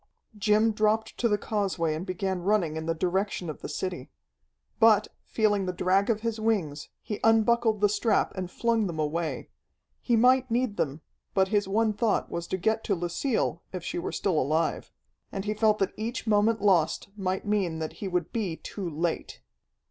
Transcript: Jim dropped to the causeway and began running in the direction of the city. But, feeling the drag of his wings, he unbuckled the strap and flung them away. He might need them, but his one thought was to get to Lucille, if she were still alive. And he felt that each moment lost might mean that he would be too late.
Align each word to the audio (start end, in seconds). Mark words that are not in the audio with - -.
Jim 0.35 0.71
dropped 0.71 1.15
to 1.15 1.27
the 1.29 1.37
causeway 1.37 1.93
and 1.93 2.07
began 2.07 2.41
running 2.41 2.75
in 2.75 2.87
the 2.87 2.95
direction 2.95 3.51
of 3.51 3.61
the 3.61 3.69
city. 3.69 4.09
But, 4.79 5.09
feeling 5.27 5.67
the 5.67 5.71
drag 5.71 6.09
of 6.09 6.21
his 6.21 6.39
wings, 6.39 6.89
he 7.03 7.19
unbuckled 7.23 7.81
the 7.81 7.87
strap 7.87 8.31
and 8.33 8.49
flung 8.49 8.87
them 8.87 8.97
away. 8.97 9.51
He 10.01 10.15
might 10.15 10.49
need 10.49 10.77
them, 10.77 11.01
but 11.35 11.49
his 11.49 11.67
one 11.67 11.93
thought 11.93 12.31
was 12.31 12.47
to 12.47 12.57
get 12.57 12.83
to 12.85 12.95
Lucille, 12.95 13.61
if 13.71 13.83
she 13.83 13.99
were 13.99 14.11
still 14.11 14.41
alive. 14.41 14.91
And 15.31 15.45
he 15.45 15.53
felt 15.53 15.77
that 15.77 15.93
each 15.97 16.25
moment 16.25 16.63
lost 16.63 17.09
might 17.15 17.45
mean 17.45 17.77
that 17.77 17.93
he 18.01 18.07
would 18.07 18.33
be 18.33 18.55
too 18.55 18.89
late. 18.89 19.41